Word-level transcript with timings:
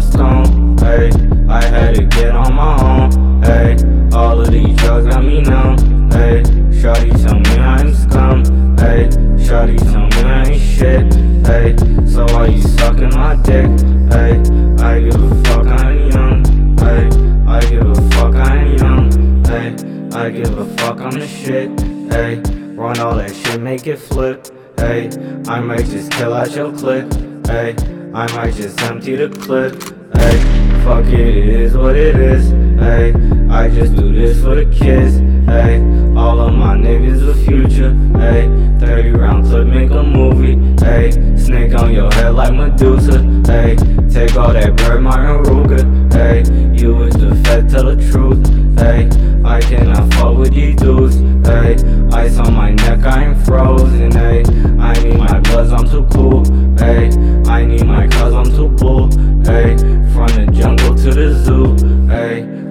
stone. 0.00 0.76
Hey, 0.78 1.10
I 1.48 1.64
had 1.64 1.94
to 1.96 2.04
get 2.04 2.34
on 2.34 2.54
my 2.54 2.80
own. 2.82 3.42
Hey, 3.42 3.76
all 4.12 4.40
of 4.40 4.50
these 4.50 4.76
drugs 4.76 5.06
got 5.06 5.24
me 5.24 5.40
numb. 5.42 5.76
Hey, 6.10 6.42
Shawty 6.70 7.10
tell 7.22 7.38
me 7.38 7.58
I 7.58 7.82
ain't 7.82 7.96
scum. 7.96 8.44
Hey, 8.76 9.08
Shawty 9.44 9.78
tell 9.78 10.06
me 10.06 10.30
I 10.30 10.44
ain't 10.44 10.62
shit. 10.62 11.14
Hey, 11.46 11.76
so 12.06 12.24
why 12.26 12.46
you 12.46 12.62
sucking 12.62 13.14
my 13.14 13.36
dick? 13.36 13.66
Hey, 14.10 14.40
I 14.84 15.00
give 15.00 15.22
a 15.22 15.42
fuck, 15.44 15.66
I'm 15.66 16.10
young. 16.10 16.44
Hey, 16.78 17.08
I 17.46 17.60
give 17.60 17.88
a 17.88 17.94
fuck, 18.10 18.34
I'm 18.34 18.76
young. 18.76 19.44
Hey, 19.44 19.74
I 20.16 20.30
give 20.30 20.58
a 20.58 20.66
fuck, 20.76 21.00
I'm 21.00 21.10
the 21.10 21.26
shit. 21.26 21.70
Hey, 22.10 22.40
run 22.74 22.98
all 22.98 23.16
that 23.16 23.34
shit, 23.34 23.60
make 23.60 23.86
it 23.86 23.98
flip. 23.98 24.48
Hey, 24.78 25.10
I 25.48 25.60
might 25.60 25.86
just 25.86 26.10
kill 26.12 26.34
out 26.34 26.54
your 26.54 26.72
clip. 26.72 27.12
Hey. 27.46 27.95
I 28.16 28.26
might 28.34 28.54
just 28.54 28.80
empty 28.80 29.14
the 29.14 29.28
clip. 29.28 29.74
Hey, 30.16 30.82
fuck 30.84 31.04
it, 31.04 31.36
it 31.36 31.48
is 31.48 31.76
what 31.76 31.94
it 31.96 32.16
is. 32.16 32.48
Hey, 32.80 33.12
I 33.50 33.68
just 33.68 33.94
do 33.94 34.10
this 34.10 34.42
for 34.42 34.54
the 34.54 34.64
kids. 34.64 35.18
Hey, 35.46 35.82
all 36.16 36.40
of 36.40 36.54
my 36.54 36.78
niggas 36.78 37.26
the 37.26 37.34
future. 37.44 37.92
Hey, 38.18 38.48
30 38.80 39.10
round 39.10 39.44
clip, 39.44 39.66
make 39.66 39.90
a 39.90 40.02
movie. 40.02 40.56
Hey, 40.82 41.10
snake 41.36 41.74
on 41.74 41.92
your 41.92 42.10
head 42.14 42.30
like 42.30 42.54
Medusa. 42.54 43.20
Hey, 43.46 43.76
take 44.08 44.34
all 44.34 44.54
that 44.54 44.74
bird, 44.78 45.02
Martin 45.02 45.42
Ruger. 45.44 46.10
Hey, 46.10 46.42
you 46.74 46.94
was 46.94 47.12
the 47.16 47.34
fed, 47.44 47.68
tell 47.68 47.84
the 47.84 47.96
truth. 48.10 48.40
Hey, 48.78 49.10
I 49.44 49.60
cannot 49.60 50.10
fuck 50.14 50.38
with 50.38 50.54
these 50.54 50.76
dudes. 50.76 51.16
Hey, 51.46 51.76
ice 52.16 52.38
on 52.38 52.54
my 52.54 52.72
neck, 52.72 53.04
I 53.04 53.26
ain't 53.26 53.44
frozen. 53.44 54.10
Hey, 54.10 54.42
I 54.78 54.94
need 55.02 55.18
my 55.18 55.38
bloods, 55.40 55.70
I'm 55.70 55.86
too 55.86 56.06
cool. 56.14 56.44
Hey, 56.78 57.10
I 57.48 57.64
need 57.64 57.85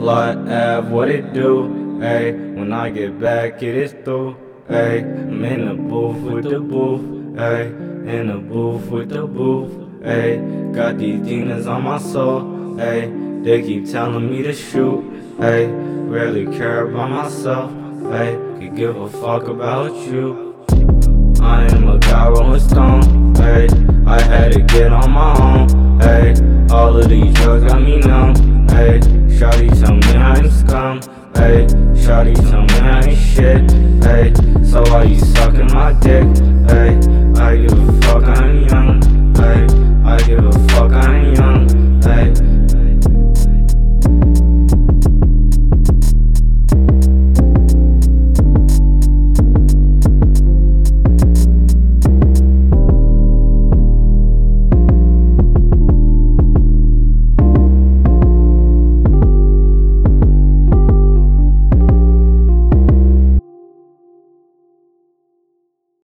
Lot 0.00 0.38
Ave, 0.48 0.88
what 0.88 1.10
it 1.10 1.34
do? 1.34 2.00
Hey, 2.00 2.32
when 2.32 2.72
I 2.72 2.88
get 2.88 3.20
back, 3.20 3.62
it 3.62 3.76
is 3.76 3.92
through. 3.92 4.34
Hey, 4.66 5.00
I'm 5.00 5.44
in 5.44 5.68
the 5.68 5.74
booth 5.74 6.22
with 6.22 6.44
the 6.44 6.58
booth. 6.58 7.36
Hey, 7.36 7.66
in 7.66 8.28
the 8.28 8.38
booth 8.38 8.86
with 8.86 9.10
the 9.10 9.26
booth. 9.26 10.02
Hey, 10.02 10.38
got 10.72 10.96
these 10.96 11.20
demons 11.20 11.66
on 11.66 11.82
my 11.82 11.98
soul. 11.98 12.78
Hey, 12.78 13.12
they 13.42 13.60
keep 13.60 13.90
telling 13.90 14.30
me 14.30 14.42
to 14.42 14.54
shoot. 14.54 15.04
Hey, 15.38 15.66
rarely 15.66 16.46
care 16.46 16.86
about 16.86 17.10
myself. 17.10 17.70
Hey, 18.10 18.38
could 18.58 18.74
give 18.74 18.96
a 18.96 19.10
fuck 19.10 19.48
about 19.48 19.94
you. 20.06 20.64
I 21.42 21.66
am 21.74 21.88
a 21.88 21.98
guy 21.98 22.26
rolling 22.26 22.58
stone. 22.58 23.34
Hey, 23.34 23.68
I 24.06 24.18
had 24.18 24.52
to 24.52 24.60
get 24.60 24.94
on 24.94 25.10
my 25.10 25.36
own. 25.38 26.00
Hey, 26.00 26.34
all 26.70 26.96
of 26.96 27.06
these 27.06 27.34
drugs 27.34 27.70
got 27.70 27.82
me 27.82 27.98
numb. 27.98 28.49
Shawty 32.24 33.16
shit. 33.16 33.70
Hey, 34.04 34.32
so 34.64 34.82
why 34.92 35.04
you 35.04 35.18
sucking 35.18 35.72
my 35.72 35.92
dick? 35.94 36.49